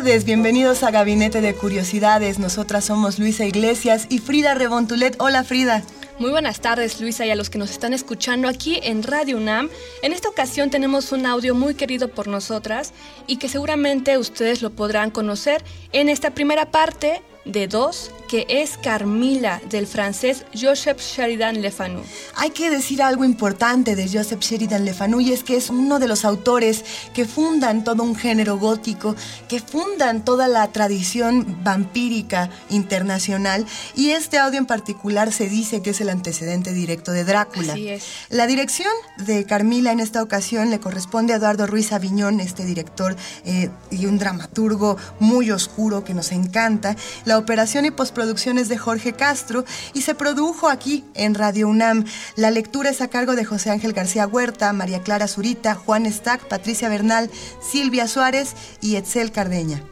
[0.00, 2.38] Tardes, bienvenidos a Gabinete de Curiosidades.
[2.38, 5.14] Nosotras somos Luisa Iglesias y Frida Rebontulet.
[5.20, 5.82] Hola Frida.
[6.18, 9.68] Muy buenas tardes, Luisa, y a los que nos están escuchando aquí en Radio UNAM.
[10.02, 12.94] En esta ocasión tenemos un audio muy querido por nosotras
[13.26, 18.78] y que seguramente ustedes lo podrán conocer en esta primera parte de dos, que es
[18.78, 22.00] Carmila, del francés Joseph Sheridan Le Fanu.
[22.36, 25.98] Hay que decir algo importante de Joseph Sheridan Le Fanu y es que es uno
[25.98, 29.16] de los autores que fundan todo un género gótico,
[29.48, 35.90] que fundan toda la tradición vampírica internacional y este audio en particular se dice que
[35.90, 37.72] es el antecedente directo de Drácula.
[37.72, 38.04] Así es.
[38.28, 43.16] La dirección de Carmila en esta ocasión le corresponde a Eduardo Ruiz Aviñón, este director
[43.44, 46.94] eh, y un dramaturgo muy oscuro que nos encanta.
[47.24, 52.04] La operación y postproducción es de Jorge Castro y se produjo aquí en Radio UNAM.
[52.36, 56.48] La lectura es a cargo de José Ángel García Huerta, María Clara Zurita, Juan Stack,
[56.48, 59.82] Patricia Bernal, Silvia Suárez y Etzel Cardeña.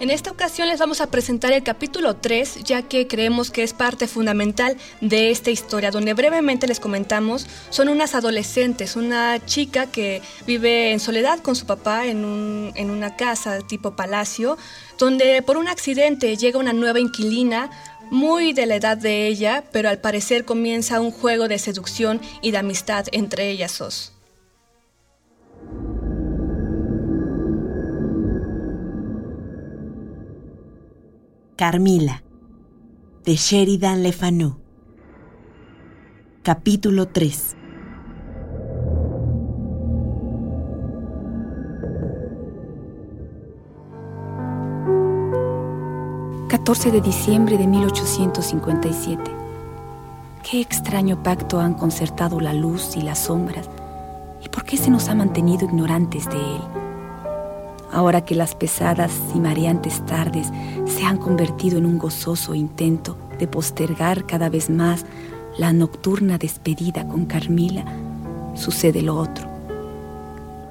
[0.00, 3.72] En esta ocasión les vamos a presentar el capítulo 3, ya que creemos que es
[3.72, 10.22] parte fundamental de esta historia, donde brevemente les comentamos, son unas adolescentes, una chica que
[10.46, 14.56] vive en soledad con su papá en, un- en una casa tipo palacio,
[14.98, 17.68] donde por un accidente llega una nueva inquilina,
[18.10, 22.52] muy de la edad de ella, pero al parecer comienza un juego de seducción y
[22.52, 24.12] de amistad entre ellas dos.
[31.58, 32.22] Carmila,
[33.24, 34.60] de Sheridan Le Fanu.
[36.44, 37.56] Capítulo 3.–
[46.48, 49.20] 14 de diciembre de 1857.
[50.48, 53.68] Qué extraño pacto han concertado la luz y las sombras,
[54.44, 56.87] y por qué se nos ha mantenido ignorantes de él.
[57.90, 60.48] Ahora que las pesadas y mareantes tardes
[60.86, 65.06] se han convertido en un gozoso intento de postergar cada vez más
[65.56, 67.84] la nocturna despedida con Carmila,
[68.54, 69.48] sucede lo otro.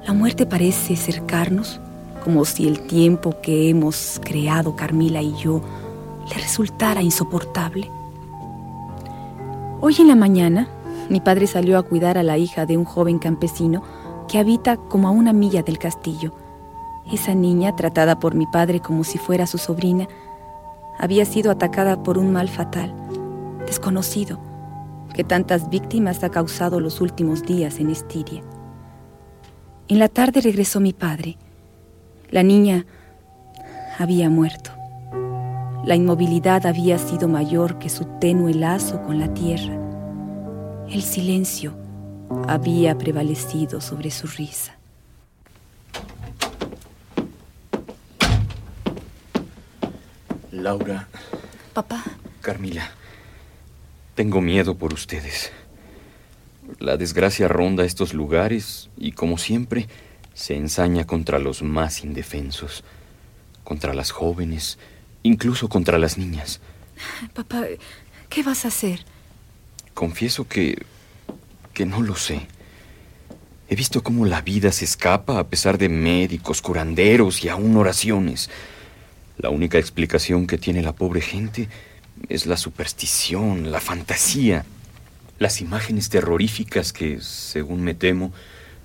[0.06, 1.80] La muerte parece cercarnos,
[2.24, 5.60] como si el tiempo que hemos creado Carmila y yo
[6.28, 7.90] le resultara insoportable.
[9.80, 10.68] Hoy en la mañana,
[11.08, 13.82] mi padre salió a cuidar a la hija de un joven campesino
[14.28, 16.32] que habita como a una milla del castillo.
[17.12, 20.06] Esa niña, tratada por mi padre como si fuera su sobrina,
[20.98, 22.94] había sido atacada por un mal fatal,
[23.66, 24.38] desconocido,
[25.14, 28.42] que tantas víctimas ha causado los últimos días en Estiria.
[29.88, 31.38] En la tarde regresó mi padre.
[32.30, 32.84] La niña
[33.98, 34.70] había muerto.
[35.84, 39.74] La inmovilidad había sido mayor que su tenue lazo con la tierra.
[40.90, 41.74] El silencio
[42.46, 44.77] había prevalecido sobre su risa.
[50.58, 51.08] Laura,
[51.72, 52.04] Papá,
[52.40, 52.90] Carmila,
[54.14, 55.52] tengo miedo por ustedes.
[56.80, 59.88] La desgracia ronda estos lugares y, como siempre,
[60.34, 62.84] se ensaña contra los más indefensos,
[63.64, 64.78] contra las jóvenes,
[65.22, 66.60] incluso contra las niñas.
[67.34, 67.64] papá,
[68.28, 69.04] ¿qué vas a hacer?
[69.94, 70.84] Confieso que...
[71.72, 72.46] que no lo sé.
[73.68, 78.50] He visto cómo la vida se escapa a pesar de médicos, curanderos y aún oraciones.
[79.38, 81.68] La única explicación que tiene la pobre gente
[82.28, 84.64] es la superstición, la fantasía,
[85.38, 88.32] las imágenes terroríficas que, según me temo,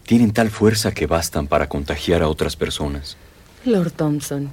[0.06, 3.18] tienen tal fuerza que bastan para contagiar a otras personas.
[3.66, 4.52] Lord Thompson,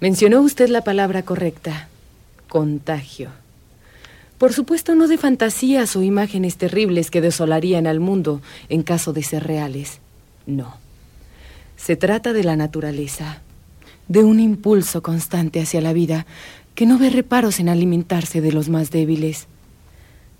[0.00, 1.88] mencionó usted la palabra correcta,
[2.48, 3.30] contagio.
[4.36, 9.22] Por supuesto, no de fantasías o imágenes terribles que desolarían al mundo en caso de
[9.22, 10.00] ser reales.
[10.46, 10.76] No.
[11.76, 13.40] Se trata de la naturaleza,
[14.08, 16.26] de un impulso constante hacia la vida
[16.74, 19.46] que no ve reparos en alimentarse de los más débiles.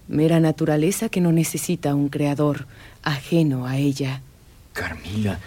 [0.09, 2.67] Mera naturaleza que no necesita un creador
[3.03, 4.23] ajeno a ella.
[4.73, 5.39] Carmila,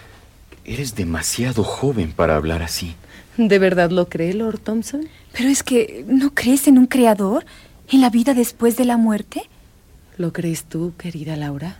[0.65, 2.95] eres demasiado joven para hablar así.
[3.37, 5.07] ¿De verdad lo cree, Lord Thompson?
[5.33, 7.45] Pero es que, ¿no crees en un creador?
[7.89, 9.43] ¿En la vida después de la muerte?
[10.17, 11.79] ¿Lo crees tú, querida Laura?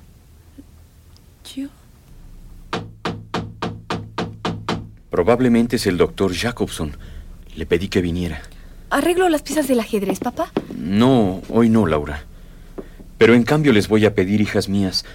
[1.56, 1.68] Yo.
[5.12, 6.96] Probablemente es el doctor Jacobson.
[7.56, 8.42] Le pedí que viniera.
[8.90, 10.52] arreglo las piezas del ajedrez, papá?
[10.76, 12.24] No, hoy no, Laura.
[13.18, 15.06] Pero en cambio les voy a pedir, hijas mías,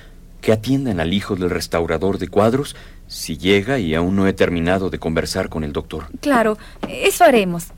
[0.43, 2.77] que atiendan al hijo del restaurador de cuadros
[3.09, 6.07] si llega y aún no he terminado de conversar con el doctor.
[6.21, 6.59] Claro,
[6.89, 7.69] eso haremos.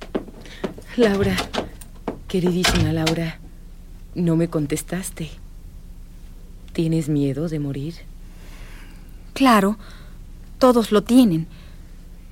[0.97, 1.37] Laura,
[2.27, 3.39] queridísima Laura,
[4.15, 5.31] no me contestaste.
[6.73, 7.95] ¿Tienes miedo de morir?
[9.35, 9.79] Claro,
[10.59, 11.47] todos lo tienen.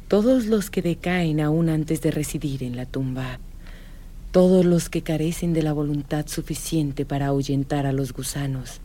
[0.09, 3.41] Todos los que decaen aún antes de residir en la tumba.
[4.31, 8.81] Todos los que carecen de la voluntad suficiente para ahuyentar a los gusanos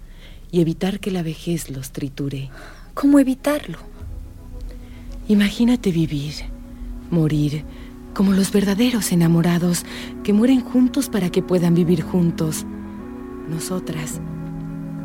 [0.51, 2.49] y evitar que la vejez los triture.
[2.95, 3.77] ¿Cómo evitarlo?
[5.27, 6.33] Imagínate vivir,
[7.11, 7.65] morir,
[8.15, 9.85] como los verdaderos enamorados
[10.23, 12.65] que mueren juntos para que puedan vivir juntos.
[13.47, 14.19] Nosotras,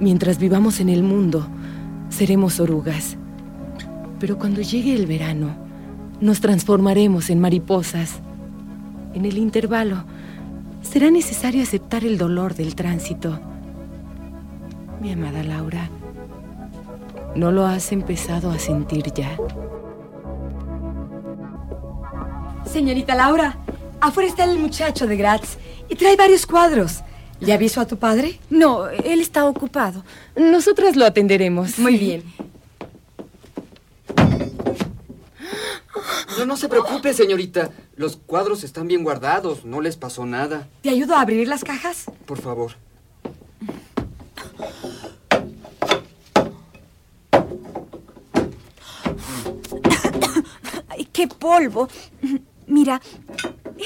[0.00, 1.46] mientras vivamos en el mundo,
[2.08, 3.18] seremos orugas.
[4.18, 5.65] Pero cuando llegue el verano,
[6.20, 8.20] nos transformaremos en mariposas.
[9.14, 10.04] En el intervalo,
[10.82, 13.38] será necesario aceptar el dolor del tránsito.
[15.00, 15.90] Mi amada Laura,
[17.34, 19.36] ¿no lo has empezado a sentir ya?
[22.64, 23.58] Señorita Laura,
[24.00, 25.58] afuera está el muchacho de Graz
[25.88, 27.02] y trae varios cuadros.
[27.40, 28.40] ¿Le aviso a tu padre?
[28.48, 30.04] No, él está ocupado.
[30.36, 31.78] Nosotras lo atenderemos.
[31.78, 32.22] Muy bien.
[36.38, 37.70] No, no se preocupe, señorita.
[37.96, 39.64] Los cuadros están bien guardados.
[39.64, 40.68] No les pasó nada.
[40.82, 42.04] ¿Te ayudo a abrir las cajas?
[42.26, 42.72] Por favor.
[50.88, 51.88] ¡Ay, qué polvo!
[52.66, 53.00] Mira,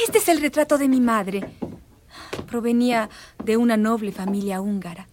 [0.06, 1.50] este es el retrato de mi madre.
[2.48, 3.08] Provenía
[3.44, 5.06] de una noble familia húngara.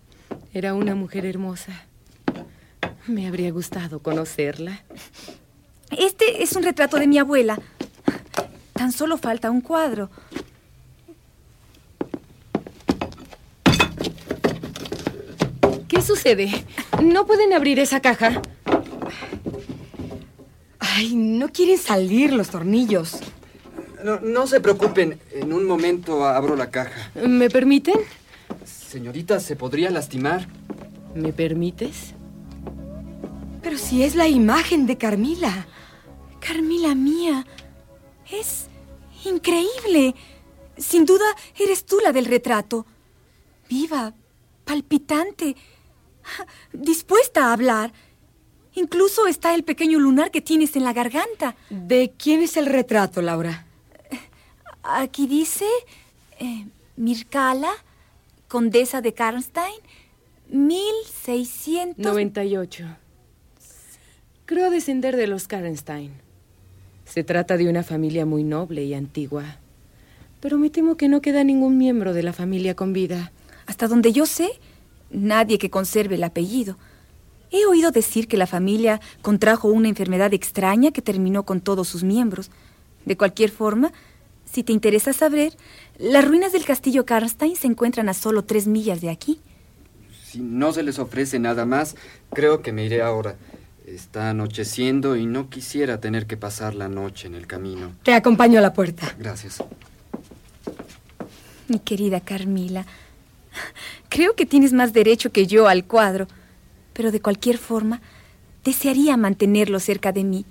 [0.54, 1.86] Era una mujer hermosa.
[3.08, 4.84] Me habría gustado conocerla.
[5.98, 7.60] Este es un retrato de mi abuela.
[8.74, 10.10] Tan solo falta un cuadro.
[15.88, 16.66] ¿Qué sucede?
[17.02, 18.42] ¿No pueden abrir esa caja?
[20.78, 23.20] Ay, no quieren salir los tornillos.
[24.04, 25.20] No, no se preocupen.
[25.32, 27.12] En un momento abro la caja.
[27.16, 27.96] ¿Me permiten?
[28.64, 30.48] Señorita, se podría lastimar.
[31.16, 32.14] ¿Me permites?
[33.64, 35.68] Pero si es la imagen de Carmila.
[36.40, 37.46] Carmila mía,
[38.32, 38.68] es
[39.26, 40.16] increíble.
[40.78, 41.26] Sin duda
[41.58, 42.86] eres tú la del retrato.
[43.70, 44.14] Viva,
[44.64, 45.56] palpitante,
[46.74, 47.92] dispuesta a hablar.
[48.74, 51.56] Incluso está el pequeño lunar que tienes en la garganta.
[51.70, 53.66] ¿De quién es el retrato, Laura?
[54.84, 55.66] Aquí dice
[56.40, 57.72] eh, Mircala,
[58.48, 59.76] condesa de Karnstein,
[60.50, 61.98] 1600...
[61.98, 62.86] 98.
[64.46, 66.27] Creo descender de los Karnstein.
[67.08, 69.58] Se trata de una familia muy noble y antigua.
[70.42, 73.32] Pero me temo que no queda ningún miembro de la familia con vida.
[73.66, 74.50] Hasta donde yo sé,
[75.10, 76.78] nadie que conserve el apellido.
[77.50, 82.04] He oído decir que la familia contrajo una enfermedad extraña que terminó con todos sus
[82.04, 82.52] miembros.
[83.06, 83.94] De cualquier forma,
[84.44, 85.54] si te interesa saber,
[85.98, 89.40] las ruinas del castillo Karnstein se encuentran a solo tres millas de aquí.
[90.26, 91.96] Si no se les ofrece nada más,
[92.34, 93.38] creo que me iré ahora.
[93.88, 97.94] Está anocheciendo y no quisiera tener que pasar la noche en el camino.
[98.04, 99.16] Te acompaño a la puerta.
[99.18, 99.64] Gracias.
[101.70, 102.86] Mi querida Carmila,
[104.10, 106.28] creo que tienes más derecho que yo al cuadro,
[106.92, 108.02] pero de cualquier forma,
[108.66, 110.44] desearía mantenerlo cerca de mí.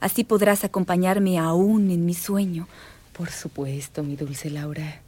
[0.00, 2.68] Así podrás acompañarme aún en mi sueño.
[3.12, 5.02] Por supuesto, mi dulce Laura.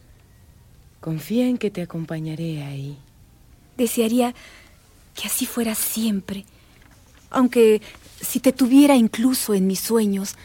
[1.00, 2.99] Confía en que te acompañaré ahí.
[3.78, 4.35] Desearía
[5.14, 6.44] que así fuera siempre.
[7.34, 7.82] Aunque
[8.20, 10.36] si te tuviera incluso en mis sueños,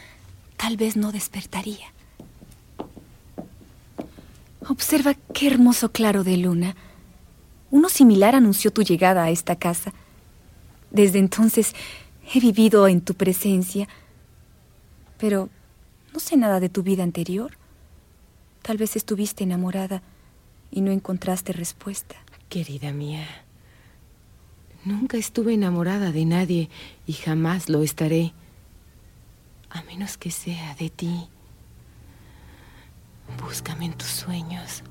[0.56, 1.86] tal vez no despertaría.
[4.68, 6.74] Observa qué hermoso claro de luna.
[7.70, 9.92] Uno similar anunció tu llegada a esta casa.
[10.90, 11.74] Desde entonces
[12.34, 13.88] he vivido en tu presencia,
[15.16, 15.48] pero
[16.12, 17.56] no sé nada de tu vida anterior.
[18.62, 20.02] Tal vez estuviste enamorada
[20.72, 22.16] y no encontraste respuesta.
[22.48, 23.26] Querida mía,
[24.84, 26.70] nunca estuve enamorada de nadie
[27.06, 28.32] y jamás lo estaré,
[29.70, 31.28] a menos que sea de ti.
[33.40, 34.82] Búscame en tus sueños.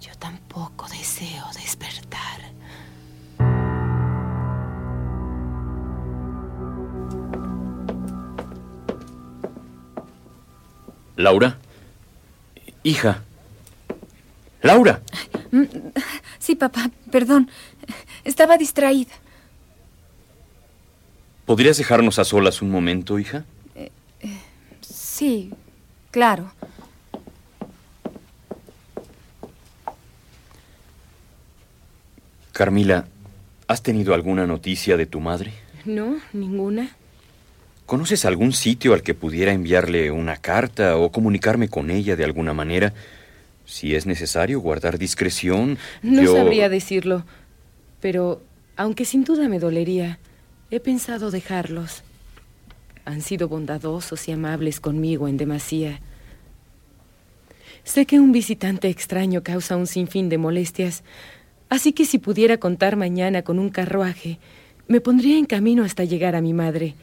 [0.00, 2.52] Yo tampoco deseo despertar.
[11.16, 11.58] Laura.
[12.82, 13.22] Hija.
[14.62, 15.00] Laura.
[15.54, 15.66] Mm,
[16.40, 17.48] sí, papá, perdón.
[18.24, 19.12] Estaba distraída.
[21.46, 23.44] ¿Podrías dejarnos a solas un momento, hija?
[23.76, 24.40] Eh, eh,
[24.80, 25.52] sí,
[26.10, 26.50] claro.
[32.50, 33.06] Carmila,
[33.68, 35.52] ¿has tenido alguna noticia de tu madre?
[35.84, 36.96] No, ninguna.
[37.86, 42.54] ¿Conoces algún sitio al que pudiera enviarle una carta o comunicarme con ella de alguna
[42.54, 42.92] manera?
[43.64, 46.36] Si es necesario guardar discreción, No yo...
[46.36, 47.24] sabría decirlo,
[48.00, 48.42] pero
[48.76, 50.18] aunque sin duda me dolería,
[50.70, 52.02] he pensado dejarlos.
[53.04, 56.00] Han sido bondadosos y amables conmigo en demasía.
[57.84, 61.02] Sé que un visitante extraño causa un sinfín de molestias,
[61.68, 64.38] así que si pudiera contar mañana con un carruaje,
[64.88, 66.94] me pondría en camino hasta llegar a mi madre.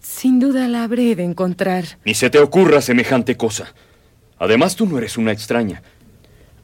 [0.00, 1.84] Sin duda la habré de encontrar.
[2.04, 3.72] Ni se te ocurra semejante cosa.
[4.42, 5.84] Además, tú no eres una extraña.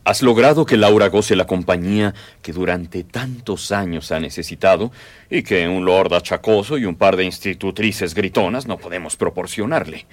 [0.02, 4.90] Has logrado que Laura goce la compañía que durante tantos años ha necesitado
[5.30, 10.06] y que un lord achacoso y un par de institutrices gritonas no podemos proporcionarle.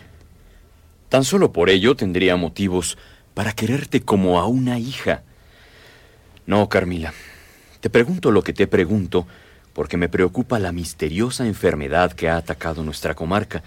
[1.09, 2.99] Tan solo por ello tendría motivos
[3.33, 5.23] para quererte como a una hija.
[6.45, 7.15] No, Carmila.
[7.79, 9.25] Te pregunto lo que te pregunto
[9.73, 13.63] porque me preocupa la misteriosa enfermedad que ha atacado nuestra comarca,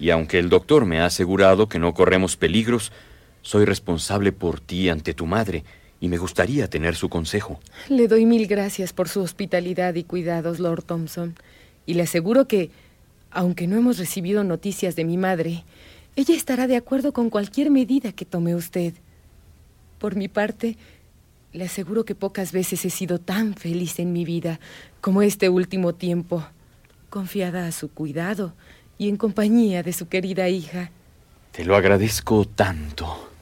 [0.00, 2.90] y aunque el doctor me ha asegurado que no corremos peligros,
[3.46, 5.62] soy responsable por ti ante tu madre,
[6.00, 7.60] y me gustaría tener su consejo.
[7.88, 11.36] Le doy mil gracias por su hospitalidad y cuidados, Lord Thompson,
[11.86, 12.70] y le aseguro que,
[13.30, 15.62] aunque no hemos recibido noticias de mi madre,
[16.16, 18.94] ella estará de acuerdo con cualquier medida que tome usted.
[20.00, 20.76] Por mi parte,
[21.52, 24.58] le aseguro que pocas veces he sido tan feliz en mi vida
[25.00, 26.44] como este último tiempo,
[27.10, 28.54] confiada a su cuidado
[28.98, 30.90] y en compañía de su querida hija.
[31.52, 33.35] Te lo agradezco tanto.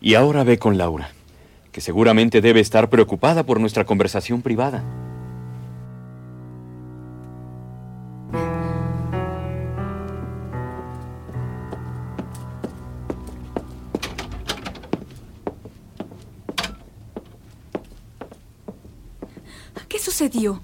[0.00, 1.10] Y ahora ve con Laura,
[1.72, 4.84] que seguramente debe estar preocupada por nuestra conversación privada.
[19.88, 20.60] ¿Qué sucedió?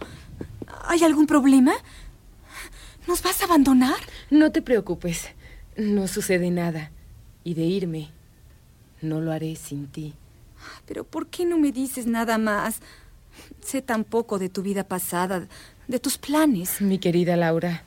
[0.87, 1.73] ¿Hay algún problema?
[3.09, 3.97] ¿Nos vas a abandonar?
[4.31, 5.29] No te preocupes,
[5.77, 6.93] no sucede nada.
[7.43, 8.11] Y de irme,
[9.05, 10.15] no lo haré sin ti.
[10.87, 12.81] Pero ¿por qué no me dices nada más?
[13.61, 15.47] Sé tan poco de tu vida pasada,
[15.89, 16.81] de tus planes.
[16.81, 17.83] Mi querida Laura,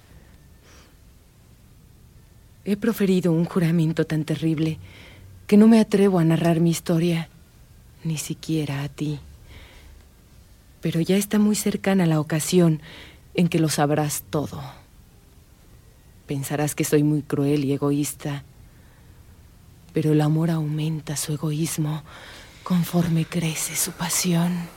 [2.65, 4.77] he proferido un juramento tan terrible
[5.47, 7.29] que no me atrevo a narrar mi historia,
[8.03, 9.19] ni siquiera a ti.
[10.81, 12.81] Pero ya está muy cercana la ocasión
[13.33, 14.61] en que lo sabrás todo.
[16.27, 18.43] Pensarás que soy muy cruel y egoísta,
[19.97, 22.03] pero el amor aumenta su egoísmo
[22.61, 24.69] conforme crece su pasión.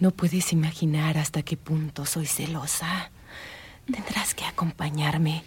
[0.00, 3.12] No puedes imaginar hasta qué punto soy celosa.
[3.86, 5.44] Tendrás que acompañarme,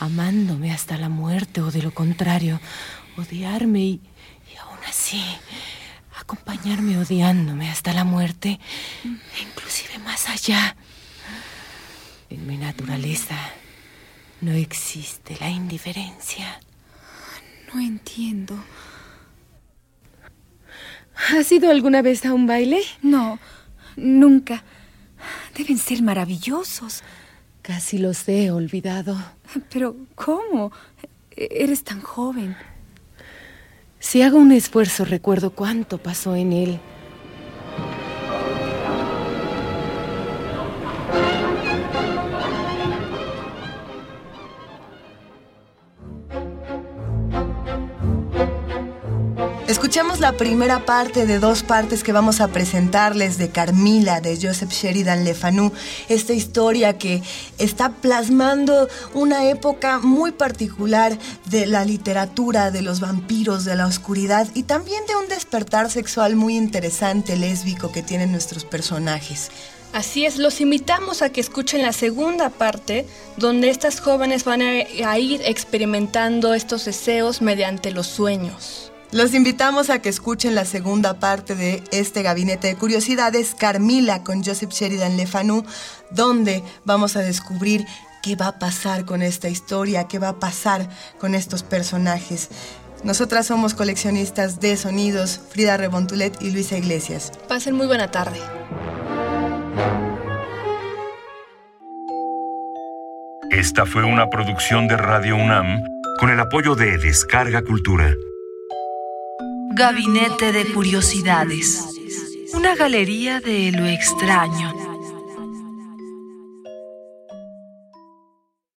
[0.00, 2.60] amándome hasta la muerte o de lo contrario,
[3.16, 4.00] odiarme y,
[4.60, 5.22] aún así
[6.18, 8.58] acompañarme odiándome hasta la muerte,
[9.04, 10.74] e inclusive más allá.
[12.28, 13.36] En mi naturaleza
[14.44, 16.60] no existe la indiferencia.
[17.72, 18.54] No entiendo.
[21.32, 22.82] ¿Has ido alguna vez a un baile?
[23.02, 23.38] No,
[23.96, 24.62] nunca.
[25.56, 27.02] Deben ser maravillosos.
[27.62, 29.16] Casi los he olvidado.
[29.70, 30.70] Pero, ¿cómo?
[31.30, 32.56] Eres tan joven.
[33.98, 36.80] Si hago un esfuerzo, recuerdo cuánto pasó en él.
[50.24, 55.22] La primera parte de dos partes que vamos a presentarles de Carmila, de Joseph Sheridan
[55.22, 55.70] Le Fanu,
[56.08, 57.22] esta historia que
[57.58, 64.48] está plasmando una época muy particular de la literatura, de los vampiros, de la oscuridad
[64.54, 69.50] y también de un despertar sexual muy interesante, lésbico, que tienen nuestros personajes.
[69.92, 75.18] Así es, los invitamos a que escuchen la segunda parte, donde estas jóvenes van a
[75.18, 78.83] ir experimentando estos deseos mediante los sueños.
[79.14, 84.42] Los invitamos a que escuchen la segunda parte de este gabinete de curiosidades, Carmila con
[84.42, 85.64] Joseph Sheridan Le Fanu,
[86.10, 87.86] donde vamos a descubrir
[88.24, 90.88] qué va a pasar con esta historia, qué va a pasar
[91.20, 92.48] con estos personajes.
[93.04, 97.30] Nosotras somos coleccionistas de sonidos, Frida Rebontulet y Luisa Iglesias.
[97.46, 98.40] Pasen muy buena tarde.
[103.52, 105.84] Esta fue una producción de Radio UNAM
[106.18, 108.12] con el apoyo de Descarga Cultura.
[109.76, 111.84] Gabinete de Curiosidades.
[112.52, 114.83] Una galería de lo extraño